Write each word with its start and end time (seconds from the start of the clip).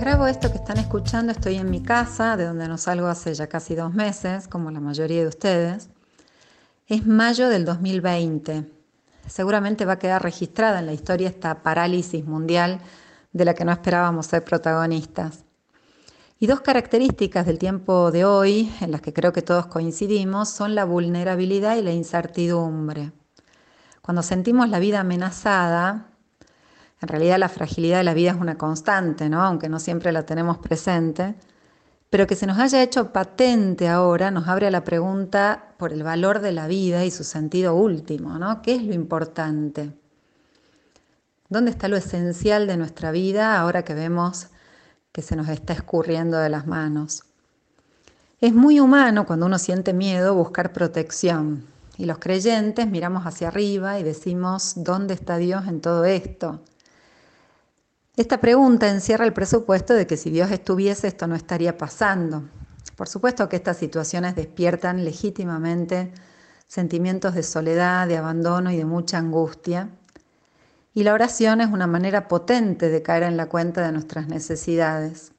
Grabo 0.00 0.26
esto 0.26 0.50
que 0.52 0.58
están 0.58 0.78
escuchando, 0.78 1.32
estoy 1.32 1.56
en 1.56 1.70
mi 1.70 1.82
casa, 1.82 2.36
de 2.36 2.44
donde 2.44 2.68
no 2.68 2.76
salgo 2.76 3.06
hace 3.06 3.32
ya 3.32 3.46
casi 3.46 3.74
dos 3.74 3.94
meses, 3.94 4.46
como 4.46 4.70
la 4.70 4.78
mayoría 4.78 5.22
de 5.22 5.26
ustedes. 5.26 5.88
Es 6.86 7.06
mayo 7.06 7.48
del 7.48 7.64
2020. 7.64 8.70
Seguramente 9.26 9.86
va 9.86 9.94
a 9.94 9.98
quedar 9.98 10.22
registrada 10.22 10.80
en 10.80 10.86
la 10.86 10.92
historia 10.92 11.28
esta 11.28 11.62
parálisis 11.62 12.26
mundial 12.26 12.80
de 13.32 13.44
la 13.46 13.54
que 13.54 13.64
no 13.64 13.72
esperábamos 13.72 14.26
ser 14.26 14.44
protagonistas. 14.44 15.44
Y 16.38 16.46
dos 16.46 16.60
características 16.60 17.46
del 17.46 17.58
tiempo 17.58 18.10
de 18.12 18.26
hoy, 18.26 18.70
en 18.82 18.92
las 18.92 19.00
que 19.00 19.14
creo 19.14 19.32
que 19.32 19.42
todos 19.42 19.66
coincidimos, 19.66 20.50
son 20.50 20.74
la 20.74 20.84
vulnerabilidad 20.84 21.76
y 21.76 21.82
la 21.82 21.92
incertidumbre. 21.92 23.12
Cuando 24.02 24.22
sentimos 24.22 24.68
la 24.68 24.78
vida 24.78 25.00
amenazada, 25.00 26.10
en 27.00 27.08
realidad 27.08 27.38
la 27.38 27.48
fragilidad 27.48 27.98
de 27.98 28.04
la 28.04 28.14
vida 28.14 28.30
es 28.30 28.36
una 28.40 28.56
constante, 28.56 29.28
¿no? 29.28 29.42
aunque 29.42 29.68
no 29.68 29.78
siempre 29.78 30.12
la 30.12 30.24
tenemos 30.24 30.58
presente, 30.58 31.34
pero 32.10 32.26
que 32.26 32.36
se 32.36 32.46
nos 32.46 32.58
haya 32.58 32.82
hecho 32.82 33.12
patente 33.12 33.88
ahora 33.88 34.30
nos 34.30 34.48
abre 34.48 34.68
a 34.68 34.70
la 34.70 34.84
pregunta 34.84 35.74
por 35.76 35.92
el 35.92 36.02
valor 36.02 36.40
de 36.40 36.52
la 36.52 36.66
vida 36.66 37.04
y 37.04 37.10
su 37.10 37.24
sentido 37.24 37.74
último, 37.74 38.38
¿no? 38.38 38.62
¿Qué 38.62 38.76
es 38.76 38.82
lo 38.82 38.94
importante? 38.94 39.92
¿Dónde 41.48 41.70
está 41.70 41.88
lo 41.88 41.96
esencial 41.96 42.66
de 42.66 42.76
nuestra 42.76 43.10
vida 43.10 43.58
ahora 43.58 43.84
que 43.84 43.94
vemos 43.94 44.48
que 45.12 45.22
se 45.22 45.36
nos 45.36 45.48
está 45.48 45.72
escurriendo 45.72 46.38
de 46.38 46.48
las 46.48 46.66
manos? 46.66 47.24
Es 48.40 48.54
muy 48.54 48.80
humano 48.80 49.26
cuando 49.26 49.46
uno 49.46 49.58
siente 49.58 49.92
miedo 49.92 50.34
buscar 50.34 50.72
protección 50.72 51.66
y 51.98 52.04
los 52.04 52.18
creyentes 52.18 52.86
miramos 52.86 53.26
hacia 53.26 53.48
arriba 53.48 53.98
y 53.98 54.02
decimos, 54.02 54.74
¿dónde 54.76 55.14
está 55.14 55.38
Dios 55.38 55.66
en 55.66 55.80
todo 55.80 56.04
esto? 56.04 56.60
Esta 58.16 58.40
pregunta 58.40 58.88
encierra 58.88 59.26
el 59.26 59.34
presupuesto 59.34 59.92
de 59.92 60.06
que 60.06 60.16
si 60.16 60.30
Dios 60.30 60.50
estuviese 60.50 61.06
esto 61.06 61.26
no 61.26 61.34
estaría 61.34 61.76
pasando. 61.76 62.44
Por 62.96 63.08
supuesto 63.08 63.46
que 63.50 63.56
estas 63.56 63.76
situaciones 63.76 64.34
despiertan 64.34 65.04
legítimamente 65.04 66.14
sentimientos 66.66 67.34
de 67.34 67.42
soledad, 67.42 68.08
de 68.08 68.16
abandono 68.16 68.70
y 68.70 68.78
de 68.78 68.86
mucha 68.86 69.18
angustia. 69.18 69.90
Y 70.94 71.02
la 71.02 71.12
oración 71.12 71.60
es 71.60 71.68
una 71.68 71.86
manera 71.86 72.26
potente 72.26 72.88
de 72.88 73.02
caer 73.02 73.24
en 73.24 73.36
la 73.36 73.50
cuenta 73.50 73.84
de 73.84 73.92
nuestras 73.92 74.28
necesidades. 74.28 75.32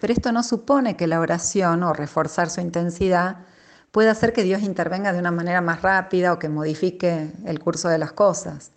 Pero 0.00 0.14
esto 0.14 0.32
no 0.32 0.42
supone 0.42 0.96
que 0.96 1.06
la 1.06 1.20
oración 1.20 1.82
o 1.82 1.92
reforzar 1.92 2.48
su 2.48 2.62
intensidad 2.62 3.44
pueda 3.92 4.12
hacer 4.12 4.32
que 4.32 4.42
Dios 4.42 4.62
intervenga 4.62 5.12
de 5.12 5.18
una 5.18 5.32
manera 5.32 5.60
más 5.60 5.82
rápida 5.82 6.32
o 6.32 6.38
que 6.38 6.48
modifique 6.48 7.30
el 7.44 7.60
curso 7.60 7.90
de 7.90 7.98
las 7.98 8.12
cosas. 8.12 8.70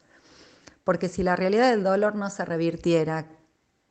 Porque 0.84 1.10
si 1.10 1.24
la 1.24 1.36
realidad 1.36 1.70
del 1.72 1.84
dolor 1.84 2.16
no 2.16 2.30
se 2.30 2.46
revirtiera, 2.46 3.28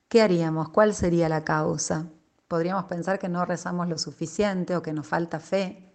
¿qué 0.08 0.22
haríamos? 0.22 0.70
¿Cuál 0.70 0.94
sería 0.94 1.28
la 1.28 1.44
causa? 1.44 2.06
Podríamos 2.48 2.84
pensar 2.84 3.18
que 3.18 3.28
no 3.28 3.44
rezamos 3.44 3.88
lo 3.88 3.98
suficiente 3.98 4.74
o 4.74 4.82
que 4.82 4.92
nos 4.92 5.06
falta 5.06 5.38
fe. 5.38 5.92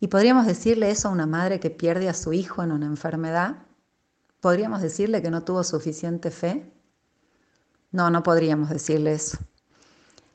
¿Y 0.00 0.08
podríamos 0.08 0.46
decirle 0.46 0.90
eso 0.90 1.08
a 1.08 1.12
una 1.12 1.26
madre 1.26 1.60
que 1.60 1.70
pierde 1.70 2.08
a 2.08 2.14
su 2.14 2.32
hijo 2.32 2.62
en 2.62 2.72
una 2.72 2.86
enfermedad? 2.86 3.58
¿Podríamos 4.40 4.82
decirle 4.82 5.22
que 5.22 5.30
no 5.30 5.44
tuvo 5.44 5.64
suficiente 5.64 6.30
fe? 6.30 6.70
No, 7.92 8.10
no 8.10 8.22
podríamos 8.22 8.68
decirle 8.68 9.14
eso. 9.14 9.38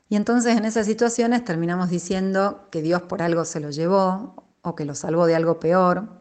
Y 0.08 0.16
entonces 0.16 0.56
en 0.56 0.64
esas 0.64 0.86
situaciones 0.86 1.44
terminamos 1.44 1.90
diciendo 1.90 2.66
que 2.70 2.82
Dios 2.82 3.02
por 3.02 3.22
algo 3.22 3.44
se 3.44 3.60
lo 3.60 3.70
llevó 3.70 4.34
o 4.62 4.74
que 4.74 4.84
lo 4.84 4.94
salvó 4.94 5.26
de 5.26 5.36
algo 5.36 5.60
peor 5.60 6.19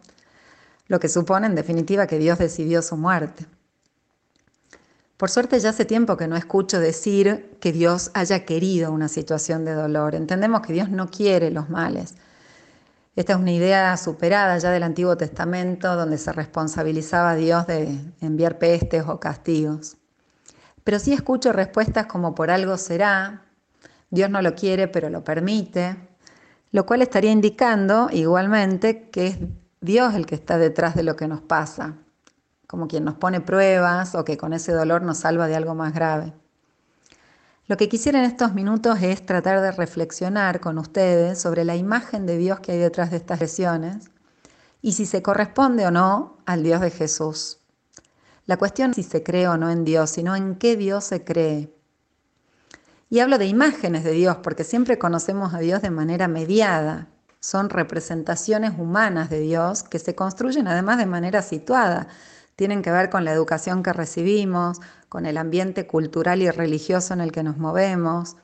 lo 0.90 1.00
que 1.00 1.08
supone 1.08 1.48
en 1.48 1.56
definitiva 1.56 2.08
que 2.08 2.20
Dios 2.20 2.38
decidió 2.38 2.82
su 2.82 2.98
muerte. 2.98 3.46
Por 5.16 5.30
suerte 5.30 5.60
ya 5.60 5.70
hace 5.70 5.86
tiempo 5.86 6.18
que 6.18 6.28
no 6.28 6.36
escucho 6.36 6.80
decir 6.80 7.58
que 7.62 7.72
Dios 7.72 8.10
haya 8.14 8.44
querido 8.46 8.92
una 8.92 9.08
situación 9.08 9.66
de 9.66 9.74
dolor. 9.74 10.16
Entendemos 10.16 10.62
que 10.62 10.74
Dios 10.74 10.90
no 10.90 11.10
quiere 11.10 11.52
los 11.52 11.70
males. 11.70 12.16
Esta 13.16 13.34
es 13.34 13.40
una 13.40 13.52
idea 13.52 13.98
superada 13.98 14.58
ya 14.58 14.72
del 14.72 14.84
Antiguo 14.84 15.16
Testamento, 15.18 15.96
donde 15.96 16.18
se 16.18 16.32
responsabilizaba 16.32 17.32
a 17.32 17.36
Dios 17.36 17.68
de 17.68 18.00
enviar 18.22 18.58
pestes 18.58 19.04
o 19.08 19.20
castigos. 19.20 19.98
Pero 20.84 21.00
sí 21.00 21.14
escucho 21.14 21.52
respuestas 21.52 22.08
como 22.08 22.34
por 22.34 22.50
algo 22.50 22.78
será, 22.78 23.44
Dios 24.10 24.30
no 24.30 24.42
lo 24.42 24.56
quiere 24.56 24.88
pero 24.88 25.10
lo 25.10 25.24
permite, 25.24 25.98
lo 26.72 26.86
cual 26.86 27.02
estaría 27.02 27.32
indicando 27.32 28.10
igualmente 28.12 29.10
que 29.10 29.28
es 29.28 29.38
Dios 29.82 30.14
el 30.16 30.26
que 30.26 30.36
está 30.36 30.58
detrás 30.58 30.96
de 30.96 31.04
lo 31.04 31.16
que 31.16 31.28
nos 31.28 31.42
pasa, 31.42 31.96
como 32.68 32.88
quien 32.88 33.06
nos 33.06 33.16
pone 33.16 33.40
pruebas 33.40 34.14
o 34.14 34.26
que 34.26 34.38
con 34.38 34.54
ese 34.54 34.74
dolor 34.74 35.02
nos 35.02 35.20
salva 35.20 35.48
de 35.48 35.56
algo 35.56 35.74
más 35.74 35.94
grave. 35.94 36.34
Lo 37.68 37.78
que 37.78 37.88
quisiera 37.88 38.20
en 38.20 38.26
estos 38.26 38.54
minutos 38.54 39.02
es 39.02 39.26
tratar 39.26 39.62
de 39.62 39.72
reflexionar 39.72 40.60
con 40.60 40.78
ustedes 40.80 41.40
sobre 41.40 41.64
la 41.64 41.76
imagen 41.76 42.26
de 42.26 42.36
Dios 42.38 42.60
que 42.60 42.74
hay 42.74 42.80
detrás 42.80 43.12
de 43.12 43.18
estas 43.18 43.40
lesiones 43.40 44.10
y 44.82 44.94
si 44.94 45.06
se 45.06 45.22
corresponde 45.22 45.86
o 45.86 45.92
no 45.92 46.38
al 46.46 46.64
Dios 46.64 46.82
de 46.82 46.90
Jesús. 46.90 47.60
La 48.46 48.58
cuestión 48.58 48.90
es 48.90 48.98
si 48.98 49.04
se 49.04 49.24
cree 49.24 49.48
o 49.48 49.56
no 49.56 49.70
en 49.70 49.86
Dios, 49.86 50.10
sino 50.10 50.36
en 50.36 50.56
qué 50.56 50.76
Dios 50.76 51.04
se 51.04 51.24
cree. 51.24 51.72
Y 53.10 53.20
hablo 53.20 53.38
de 53.38 53.46
imágenes 53.46 54.04
de 54.04 54.12
Dios 54.12 54.38
porque 54.44 54.64
siempre 54.64 54.98
conocemos 54.98 55.54
a 55.54 55.60
Dios 55.60 55.82
de 55.82 55.92
manera 55.92 56.28
mediada, 56.28 57.08
son 57.40 57.70
representaciones 57.70 58.74
humanas 58.78 59.30
de 59.30 59.40
Dios 59.40 59.84
que 59.84 60.00
se 60.00 60.16
construyen 60.16 60.68
además 60.68 60.98
de 60.98 61.06
manera 61.06 61.42
situada. 61.42 62.08
Tienen 62.56 62.82
que 62.82 62.92
ver 62.92 63.10
con 63.10 63.24
la 63.24 63.32
educación 63.32 63.84
que 63.84 63.94
recibimos, 63.94 64.80
con 65.08 65.26
el 65.26 65.38
ambiente 65.38 65.88
cultural 65.88 66.42
y 66.42 66.50
religioso 66.50 67.14
en 67.14 67.22
el 67.22 67.32
que 67.32 67.44
nos 67.44 67.58
movemos. 67.58 68.36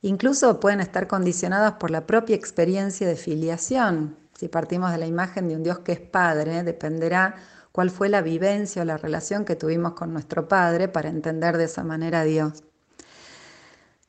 Incluso 0.00 0.58
pueden 0.58 0.80
estar 0.80 1.06
condicionados 1.06 1.74
por 1.74 1.92
la 1.92 2.06
propia 2.06 2.34
experiencia 2.34 3.06
de 3.06 3.14
filiación. 3.14 4.16
Si 4.36 4.48
partimos 4.48 4.90
de 4.90 4.98
la 4.98 5.06
imagen 5.06 5.48
de 5.48 5.54
un 5.54 5.62
Dios 5.62 5.78
que 5.78 5.92
es 5.92 6.00
Padre, 6.00 6.64
dependerá 6.64 7.36
cuál 7.70 7.90
fue 7.90 8.08
la 8.08 8.22
vivencia 8.22 8.82
o 8.82 8.84
la 8.84 8.96
relación 8.96 9.44
que 9.44 9.54
tuvimos 9.54 9.92
con 9.92 10.12
nuestro 10.12 10.48
Padre 10.48 10.88
para 10.88 11.08
entender 11.08 11.56
de 11.56 11.64
esa 11.64 11.84
manera 11.84 12.22
a 12.22 12.24
Dios. 12.24 12.64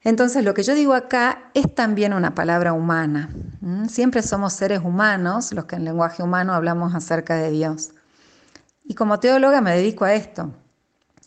Entonces, 0.04 0.44
lo 0.44 0.54
que 0.54 0.64
yo 0.64 0.76
digo 0.76 0.94
acá 0.94 1.50
es 1.54 1.74
también 1.74 2.14
una 2.14 2.36
palabra 2.36 2.74
humana. 2.74 3.30
Siempre 3.88 4.22
somos 4.22 4.54
seres 4.54 4.82
humanos 4.84 5.54
los 5.54 5.66
que 5.66 5.78
en 5.78 5.86
lenguaje 5.86 6.22
humano 6.22 6.54
hablamos 6.54 6.94
acerca 6.94 7.36
de 7.36 7.52
Dios. 7.52 7.92
Y 8.84 8.96
como 8.96 9.20
teóloga 9.20 9.62
me 9.62 9.76
dedico 9.76 10.04
a 10.04 10.14
esto, 10.14 10.54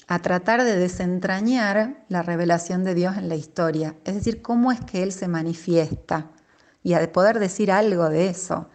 a 0.08 0.18
tratar 0.20 0.62
de 0.62 0.76
desentrañar 0.76 2.04
la 2.08 2.22
revelación 2.22 2.84
de 2.84 2.94
Dios 2.94 3.16
en 3.16 3.28
la 3.30 3.34
historia, 3.34 3.96
es 4.04 4.14
decir, 4.14 4.42
cómo 4.42 4.70
es 4.70 4.80
que 4.80 5.02
Él 5.02 5.10
se 5.12 5.26
manifiesta 5.26 6.30
y 6.82 6.92
a 6.92 7.12
poder 7.12 7.38
decir 7.38 7.72
algo 7.72 8.08
de 8.10 8.28
eso. 8.28 8.68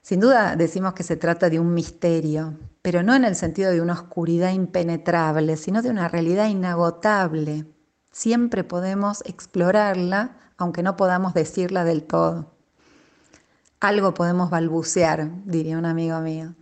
Sin 0.00 0.20
duda 0.20 0.54
decimos 0.54 0.94
que 0.94 1.02
se 1.02 1.16
trata 1.16 1.50
de 1.50 1.58
un 1.58 1.74
misterio, 1.74 2.54
pero 2.82 3.02
no 3.02 3.14
en 3.14 3.24
el 3.24 3.34
sentido 3.34 3.72
de 3.72 3.80
una 3.80 3.94
oscuridad 3.94 4.52
impenetrable, 4.52 5.56
sino 5.56 5.82
de 5.82 5.90
una 5.90 6.08
realidad 6.08 6.46
inagotable, 6.46 7.66
Siempre 8.14 8.62
podemos 8.62 9.24
explorarla, 9.26 10.36
aunque 10.56 10.84
no 10.84 10.96
podamos 10.96 11.34
decirla 11.34 11.82
del 11.82 12.04
todo. 12.04 12.52
Algo 13.80 14.14
podemos 14.14 14.50
balbucear, 14.50 15.28
diría 15.44 15.76
un 15.76 15.84
amigo 15.84 16.20
mío. 16.20 16.54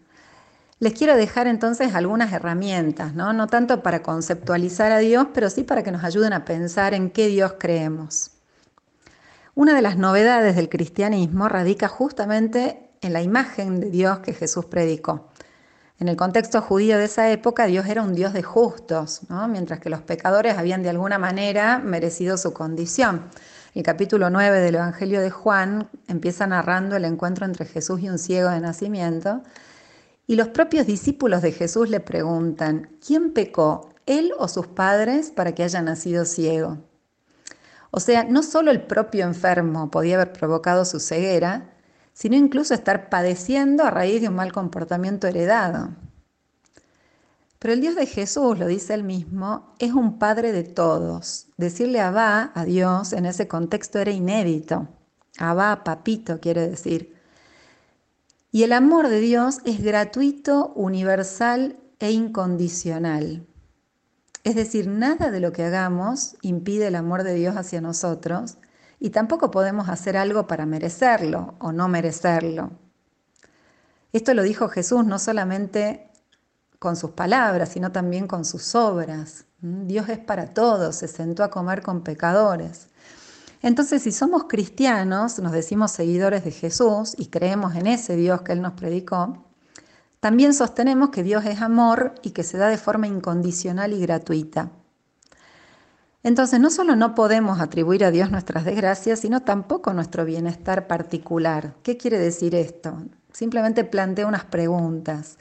Les 0.78 0.94
quiero 0.94 1.14
dejar 1.14 1.46
entonces 1.48 1.94
algunas 1.94 2.32
herramientas, 2.32 3.12
¿no? 3.12 3.34
no 3.34 3.48
tanto 3.48 3.82
para 3.82 4.02
conceptualizar 4.02 4.92
a 4.92 4.98
Dios, 4.98 5.26
pero 5.34 5.50
sí 5.50 5.62
para 5.62 5.82
que 5.82 5.92
nos 5.92 6.04
ayuden 6.04 6.32
a 6.32 6.46
pensar 6.46 6.94
en 6.94 7.10
qué 7.10 7.26
Dios 7.26 7.56
creemos. 7.58 8.30
Una 9.54 9.74
de 9.74 9.82
las 9.82 9.98
novedades 9.98 10.56
del 10.56 10.70
cristianismo 10.70 11.50
radica 11.50 11.86
justamente 11.86 12.88
en 13.02 13.12
la 13.12 13.20
imagen 13.20 13.78
de 13.78 13.90
Dios 13.90 14.20
que 14.20 14.32
Jesús 14.32 14.64
predicó. 14.64 15.28
En 16.02 16.08
el 16.08 16.16
contexto 16.16 16.60
judío 16.60 16.98
de 16.98 17.04
esa 17.04 17.30
época, 17.30 17.66
Dios 17.66 17.86
era 17.86 18.02
un 18.02 18.12
Dios 18.12 18.32
de 18.32 18.42
justos, 18.42 19.20
mientras 19.48 19.78
que 19.78 19.88
los 19.88 20.02
pecadores 20.02 20.58
habían 20.58 20.82
de 20.82 20.90
alguna 20.90 21.16
manera 21.16 21.78
merecido 21.78 22.36
su 22.38 22.52
condición. 22.52 23.26
El 23.72 23.84
capítulo 23.84 24.28
9 24.28 24.58
del 24.58 24.74
Evangelio 24.74 25.20
de 25.20 25.30
Juan 25.30 25.88
empieza 26.08 26.44
narrando 26.48 26.96
el 26.96 27.04
encuentro 27.04 27.46
entre 27.46 27.66
Jesús 27.66 28.00
y 28.00 28.08
un 28.08 28.18
ciego 28.18 28.50
de 28.50 28.58
nacimiento, 28.58 29.44
y 30.26 30.34
los 30.34 30.48
propios 30.48 30.88
discípulos 30.88 31.40
de 31.40 31.52
Jesús 31.52 31.88
le 31.88 32.00
preguntan, 32.00 32.88
¿quién 33.06 33.32
pecó, 33.32 33.90
él 34.06 34.32
o 34.40 34.48
sus 34.48 34.66
padres, 34.66 35.30
para 35.30 35.54
que 35.54 35.62
haya 35.62 35.82
nacido 35.82 36.24
ciego? 36.24 36.78
O 37.92 38.00
sea, 38.00 38.24
no 38.24 38.42
solo 38.42 38.72
el 38.72 38.82
propio 38.82 39.24
enfermo 39.24 39.88
podía 39.88 40.16
haber 40.16 40.32
provocado 40.32 40.84
su 40.84 40.98
ceguera, 40.98 41.70
sino 42.12 42.36
incluso 42.36 42.74
estar 42.74 43.08
padeciendo 43.08 43.84
a 43.84 43.90
raíz 43.90 44.20
de 44.20 44.28
un 44.28 44.34
mal 44.34 44.52
comportamiento 44.52 45.26
heredado. 45.26 45.90
Pero 47.58 47.74
el 47.74 47.80
Dios 47.80 47.94
de 47.94 48.06
Jesús, 48.06 48.58
lo 48.58 48.66
dice 48.66 48.92
él 48.92 49.04
mismo, 49.04 49.72
es 49.78 49.92
un 49.92 50.18
Padre 50.18 50.50
de 50.50 50.64
todos. 50.64 51.46
Decirle 51.56 52.00
Abba 52.00 52.50
a 52.54 52.64
Dios 52.64 53.12
en 53.12 53.24
ese 53.24 53.46
contexto 53.46 54.00
era 54.00 54.10
inédito. 54.10 54.88
Abba, 55.38 55.84
papito, 55.84 56.40
quiere 56.40 56.68
decir. 56.68 57.14
Y 58.50 58.64
el 58.64 58.72
amor 58.72 59.08
de 59.08 59.20
Dios 59.20 59.60
es 59.64 59.80
gratuito, 59.80 60.72
universal 60.74 61.76
e 62.00 62.10
incondicional. 62.10 63.46
Es 64.44 64.56
decir, 64.56 64.88
nada 64.88 65.30
de 65.30 65.38
lo 65.38 65.52
que 65.52 65.62
hagamos 65.62 66.36
impide 66.42 66.88
el 66.88 66.96
amor 66.96 67.22
de 67.22 67.34
Dios 67.34 67.56
hacia 67.56 67.80
nosotros 67.80 68.58
y 69.04 69.10
tampoco 69.10 69.50
podemos 69.50 69.88
hacer 69.88 70.16
algo 70.16 70.46
para 70.46 70.64
merecerlo 70.64 71.56
o 71.58 71.72
no 71.72 71.88
merecerlo. 71.88 72.70
Esto 74.12 74.32
lo 74.32 74.44
dijo 74.44 74.68
Jesús 74.68 75.04
no 75.04 75.18
solamente 75.18 76.08
con 76.78 76.94
sus 76.94 77.10
palabras, 77.10 77.70
sino 77.70 77.90
también 77.90 78.28
con 78.28 78.44
sus 78.44 78.76
obras. 78.76 79.44
¿Mm? 79.60 79.88
Dios 79.88 80.08
es 80.08 80.20
para 80.20 80.54
todos, 80.54 80.94
se 80.94 81.08
sentó 81.08 81.42
a 81.42 81.50
comer 81.50 81.82
con 81.82 82.04
pecadores. 82.04 82.90
Entonces, 83.60 84.02
si 84.02 84.12
somos 84.12 84.44
cristianos, 84.44 85.40
nos 85.40 85.50
decimos 85.50 85.90
seguidores 85.90 86.44
de 86.44 86.52
Jesús 86.52 87.16
y 87.18 87.26
creemos 87.26 87.74
en 87.74 87.88
ese 87.88 88.14
Dios 88.14 88.42
que 88.42 88.52
Él 88.52 88.62
nos 88.62 88.74
predicó, 88.74 89.44
también 90.20 90.54
sostenemos 90.54 91.10
que 91.10 91.24
Dios 91.24 91.44
es 91.44 91.60
amor 91.60 92.14
y 92.22 92.30
que 92.30 92.44
se 92.44 92.56
da 92.56 92.68
de 92.68 92.78
forma 92.78 93.08
incondicional 93.08 93.94
y 93.94 94.00
gratuita. 94.00 94.70
Entonces, 96.24 96.60
no 96.60 96.70
solo 96.70 96.94
no 96.94 97.14
podemos 97.14 97.60
atribuir 97.60 98.04
a 98.04 98.12
Dios 98.12 98.30
nuestras 98.30 98.64
desgracias, 98.64 99.20
sino 99.20 99.40
tampoco 99.40 99.92
nuestro 99.92 100.24
bienestar 100.24 100.86
particular. 100.86 101.74
¿Qué 101.82 101.96
quiere 101.96 102.18
decir 102.18 102.54
esto? 102.54 103.02
Simplemente 103.32 103.82
planteo 103.84 104.28
unas 104.28 104.44
preguntas. 104.44 105.38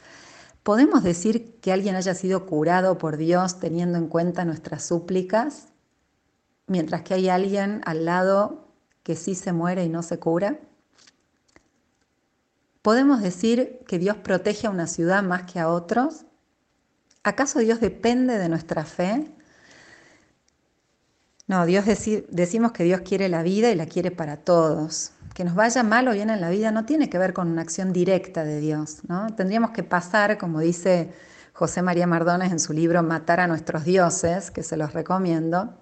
¿Podemos 0.63 1.03
decir 1.03 1.59
que 1.59 1.71
alguien 1.71 1.95
haya 1.95 2.15
sido 2.15 2.45
curado 2.45 2.97
por 2.97 3.17
Dios 3.17 3.59
teniendo 3.59 3.97
en 3.97 4.07
cuenta 4.07 4.45
nuestras 4.45 4.83
súplicas, 4.83 5.67
mientras 6.67 7.03
que 7.03 7.13
hay 7.13 7.29
alguien 7.29 7.81
al 7.85 8.05
lado 8.05 8.67
que 9.03 9.15
sí 9.15 9.35
se 9.35 9.53
muere 9.53 9.83
y 9.83 9.89
no 9.89 10.01
se 10.01 10.19
cura? 10.19 10.59
¿Podemos 12.81 13.21
decir 13.21 13.79
que 13.87 13.99
Dios 13.99 14.17
protege 14.17 14.65
a 14.65 14.71
una 14.71 14.87
ciudad 14.87 15.21
más 15.21 15.43
que 15.43 15.59
a 15.59 15.69
otros? 15.69 16.25
¿Acaso 17.23 17.59
Dios 17.59 17.79
depende 17.79 18.39
de 18.39 18.49
nuestra 18.49 18.83
fe? 18.83 19.31
No, 21.51 21.65
Dios 21.65 21.83
decimos 22.29 22.71
que 22.71 22.85
Dios 22.85 23.01
quiere 23.01 23.27
la 23.27 23.43
vida 23.43 23.71
y 23.71 23.75
la 23.75 23.85
quiere 23.85 24.09
para 24.09 24.37
todos 24.37 25.11
que 25.33 25.43
nos 25.43 25.53
vaya 25.53 25.83
mal 25.83 26.07
o 26.07 26.13
bien 26.13 26.29
en 26.29 26.39
la 26.39 26.49
vida 26.49 26.71
no 26.71 26.85
tiene 26.85 27.09
que 27.09 27.17
ver 27.17 27.33
con 27.33 27.49
una 27.49 27.61
acción 27.61 27.91
directa 27.91 28.45
de 28.45 28.61
Dios. 28.61 28.99
¿no? 29.09 29.27
Tendríamos 29.35 29.71
que 29.71 29.83
pasar, 29.83 30.37
como 30.37 30.61
dice 30.61 31.11
José 31.51 31.81
María 31.81 32.07
Mardones 32.07 32.53
en 32.53 32.59
su 32.59 32.71
libro 32.71 33.03
Matar 33.03 33.41
a 33.41 33.47
nuestros 33.47 33.83
dioses, 33.83 34.49
que 34.49 34.63
se 34.63 34.77
los 34.77 34.93
recomiendo, 34.93 35.73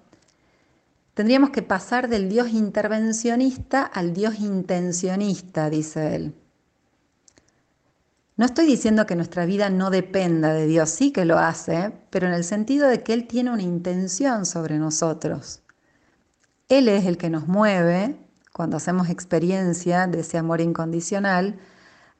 tendríamos 1.14 1.50
que 1.50 1.62
pasar 1.62 2.08
del 2.08 2.28
Dios 2.28 2.48
intervencionista 2.48 3.84
al 3.84 4.12
Dios 4.12 4.40
intencionista, 4.40 5.70
dice 5.70 6.16
él. 6.16 6.34
No 8.40 8.46
estoy 8.46 8.64
diciendo 8.64 9.04
que 9.04 9.16
nuestra 9.16 9.44
vida 9.44 9.68
no 9.68 9.90
dependa 9.90 10.54
de 10.54 10.66
Dios, 10.66 10.88
sí 10.88 11.12
que 11.12 11.26
lo 11.26 11.38
hace, 11.38 11.92
pero 12.08 12.26
en 12.26 12.32
el 12.32 12.42
sentido 12.42 12.88
de 12.88 13.02
que 13.02 13.12
Él 13.12 13.26
tiene 13.26 13.50
una 13.50 13.60
intención 13.60 14.46
sobre 14.46 14.78
nosotros. 14.78 15.60
Él 16.70 16.88
es 16.88 17.04
el 17.04 17.18
que 17.18 17.28
nos 17.28 17.48
mueve 17.48 18.16
cuando 18.54 18.78
hacemos 18.78 19.10
experiencia 19.10 20.06
de 20.06 20.20
ese 20.20 20.38
amor 20.38 20.62
incondicional, 20.62 21.58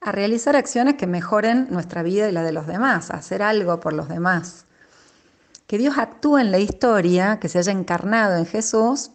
a 0.03 0.13
realizar 0.13 0.57
acciones 0.57 0.97
que 0.97 1.07
mejoren 1.07 1.69
nuestra 1.71 2.03
vida 2.03 2.29
y 2.29 2.33
la 2.33 2.43
de 2.43 2.53
los 2.53 2.67
demás, 2.67 3.11
a 3.11 3.15
hacer 3.15 3.43
algo 3.43 3.81
por 3.81 3.95
los 3.95 4.11
demás. 4.11 4.67
Que 5.67 5.79
Dios 5.79 5.97
actúe 5.97 6.37
en 6.37 6.51
la 6.51 6.59
historia, 6.59 7.39
que 7.41 7.49
se 7.49 7.61
haya 7.61 7.73
encarnado 7.73 8.37
en 8.37 8.45
Jesús, 8.45 9.13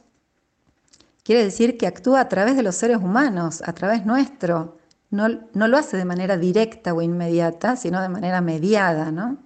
quiere 1.24 1.44
decir 1.44 1.78
que 1.78 1.86
actúa 1.86 2.22
a 2.22 2.30
través 2.30 2.56
de 2.56 2.64
los 2.64 2.74
seres 2.74 2.98
humanos, 2.98 3.62
a 3.64 3.74
través 3.74 4.08
nuestro. 4.08 4.80
No, 5.16 5.28
no 5.54 5.68
lo 5.68 5.78
hace 5.78 5.98
de 5.98 6.06
manera 6.06 6.38
directa 6.38 6.94
o 6.94 7.02
inmediata, 7.02 7.76
sino 7.76 8.02
de 8.02 8.10
manera 8.10 8.42
mediada, 8.42 9.12
¿no? 9.12 9.38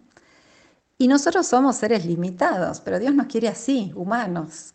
Y 0.97 1.07
nosotros 1.07 1.47
somos 1.47 1.77
seres 1.77 2.05
limitados, 2.05 2.81
pero 2.81 2.99
Dios 2.99 3.13
nos 3.15 3.27
quiere 3.27 3.47
así, 3.47 3.93
humanos, 3.95 4.73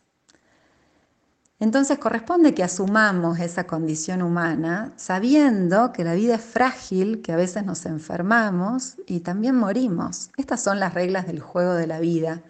entonces 1.61 1.99
corresponde 1.99 2.53
que 2.53 2.65
asumamos 2.65 3.39
esa 3.39 3.67
condición 3.67 4.23
humana 4.23 4.93
sabiendo 4.97 5.93
que 5.93 6.05
la 6.05 6.15
vida 6.15 6.35
es 6.35 6.43
frágil, 6.43 7.23
que 7.23 7.33
a 7.33 7.37
veces 7.37 7.65
nos 7.65 7.87
enfermamos 7.87 8.97
y 9.07 9.21
también 9.21 9.57
morimos. 9.57 10.31
Estas 10.37 10.63
son 10.63 10.81
las 10.81 10.95
reglas 10.95 11.27
del 11.27 11.41
juego 11.41 11.75
de 11.75 11.87
la 11.87 12.01
vida 12.01 12.43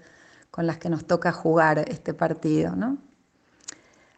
con 0.50 0.66
las 0.66 0.78
que 0.78 0.88
nos 0.88 1.06
toca 1.06 1.32
jugar 1.32 1.84
este 1.88 2.14
partido, 2.14 2.74
¿no? 2.76 2.98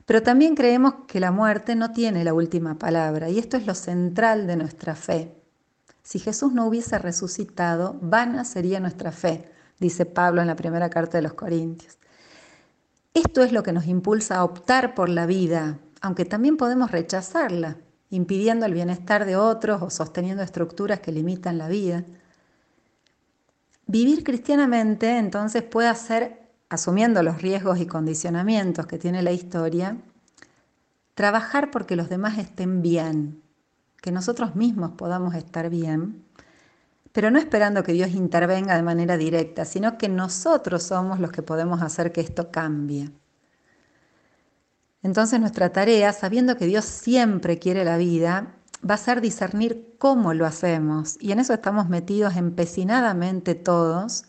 Pero 0.06 0.22
también 0.22 0.54
creemos 0.54 0.94
que 1.08 1.20
la 1.20 1.32
muerte 1.32 1.74
no 1.74 1.92
tiene 1.92 2.24
la 2.24 2.32
última 2.32 2.78
palabra 2.78 3.28
y 3.28 3.38
esto 3.38 3.56
es 3.56 3.66
lo 3.66 3.74
central 3.74 4.46
de 4.46 4.56
nuestra 4.56 4.94
fe. 4.94 5.34
Si 6.02 6.20
Jesús 6.20 6.52
no 6.52 6.66
hubiese 6.66 6.98
resucitado, 6.98 7.98
vana 8.00 8.44
sería 8.44 8.78
nuestra 8.78 9.10
fe, 9.10 9.50
dice 9.80 10.06
Pablo 10.06 10.40
en 10.40 10.46
la 10.46 10.54
primera 10.54 10.88
carta 10.88 11.18
de 11.18 11.22
los 11.22 11.34
Corintios. 11.34 11.98
Esto 13.12 13.42
es 13.42 13.50
lo 13.50 13.64
que 13.64 13.72
nos 13.72 13.86
impulsa 13.86 14.36
a 14.36 14.44
optar 14.44 14.94
por 14.94 15.08
la 15.08 15.26
vida, 15.26 15.78
aunque 16.00 16.24
también 16.24 16.56
podemos 16.56 16.92
rechazarla, 16.92 17.78
impidiendo 18.10 18.66
el 18.66 18.74
bienestar 18.74 19.24
de 19.24 19.34
otros 19.34 19.82
o 19.82 19.90
sosteniendo 19.90 20.44
estructuras 20.44 21.00
que 21.00 21.10
limitan 21.10 21.58
la 21.58 21.66
vida. 21.66 22.04
Vivir 23.86 24.22
cristianamente 24.22 25.18
entonces 25.18 25.64
puede 25.64 25.92
ser, 25.96 26.45
asumiendo 26.68 27.22
los 27.22 27.42
riesgos 27.42 27.78
y 27.78 27.86
condicionamientos 27.86 28.86
que 28.86 28.98
tiene 28.98 29.22
la 29.22 29.32
historia, 29.32 29.96
trabajar 31.14 31.70
porque 31.70 31.96
los 31.96 32.08
demás 32.08 32.38
estén 32.38 32.82
bien, 32.82 33.42
que 34.02 34.12
nosotros 34.12 34.56
mismos 34.56 34.92
podamos 34.92 35.34
estar 35.34 35.70
bien 35.70 36.26
pero 37.16 37.30
no 37.30 37.38
esperando 37.38 37.82
que 37.82 37.94
Dios 37.94 38.10
intervenga 38.10 38.76
de 38.76 38.82
manera 38.82 39.16
directa, 39.16 39.64
sino 39.64 39.96
que 39.96 40.06
nosotros 40.06 40.82
somos 40.82 41.18
los 41.18 41.32
que 41.32 41.40
podemos 41.40 41.80
hacer 41.80 42.12
que 42.12 42.20
esto 42.20 42.50
cambie. 42.50 43.10
Entonces 45.02 45.40
nuestra 45.40 45.72
tarea, 45.72 46.12
sabiendo 46.12 46.58
que 46.58 46.66
Dios 46.66 46.84
siempre 46.84 47.58
quiere 47.58 47.86
la 47.86 47.96
vida, 47.96 48.56
va 48.86 48.96
a 48.96 48.98
ser 48.98 49.22
discernir 49.22 49.94
cómo 49.96 50.34
lo 50.34 50.44
hacemos. 50.44 51.16
Y 51.18 51.32
en 51.32 51.40
eso 51.40 51.54
estamos 51.54 51.88
metidos 51.88 52.36
empecinadamente 52.36 53.54
todos, 53.54 54.26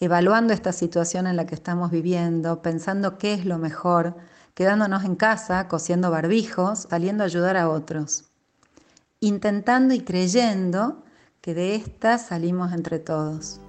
evaluando 0.00 0.52
esta 0.52 0.72
situación 0.72 1.26
en 1.26 1.36
la 1.36 1.46
que 1.46 1.54
estamos 1.54 1.90
viviendo, 1.90 2.62
pensando 2.62 3.18
qué 3.18 3.34
es 3.34 3.44
lo 3.44 3.58
mejor, 3.58 4.16
quedándonos 4.54 5.04
en 5.04 5.16
casa, 5.16 5.68
cosiendo 5.68 6.10
barbijos, 6.10 6.86
saliendo 6.90 7.22
a 7.22 7.26
ayudar 7.26 7.56
a 7.56 7.68
otros, 7.68 8.24
intentando 9.20 9.94
y 9.94 10.00
creyendo 10.00 11.02
que 11.40 11.54
de 11.54 11.74
esta 11.74 12.18
salimos 12.18 12.72
entre 12.72 12.98
todos. 12.98 13.60